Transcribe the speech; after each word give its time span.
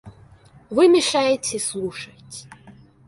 Вы 0.71 0.87
мешаете 0.87 1.59
слушать. 1.59 2.47